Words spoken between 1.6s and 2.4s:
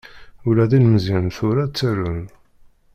ttarun.